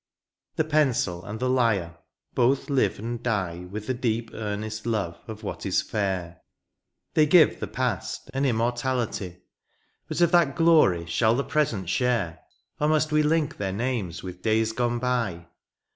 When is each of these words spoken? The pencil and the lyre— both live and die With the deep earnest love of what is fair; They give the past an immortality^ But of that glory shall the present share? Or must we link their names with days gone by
The 0.55 0.63
pencil 0.63 1.23
and 1.25 1.39
the 1.39 1.47
lyre— 1.47 1.99
both 2.33 2.71
live 2.71 2.97
and 2.97 3.21
die 3.21 3.67
With 3.69 3.85
the 3.85 3.93
deep 3.93 4.31
earnest 4.33 4.87
love 4.87 5.19
of 5.27 5.43
what 5.43 5.63
is 5.63 5.83
fair; 5.83 6.41
They 7.13 7.27
give 7.27 7.59
the 7.59 7.67
past 7.67 8.27
an 8.33 8.43
immortality^ 8.45 9.41
But 10.07 10.21
of 10.21 10.31
that 10.31 10.55
glory 10.55 11.05
shall 11.05 11.35
the 11.35 11.43
present 11.43 11.87
share? 11.87 12.39
Or 12.79 12.87
must 12.89 13.11
we 13.11 13.21
link 13.21 13.57
their 13.57 13.71
names 13.73 14.23
with 14.23 14.41
days 14.41 14.71
gone 14.71 14.97
by 14.97 15.45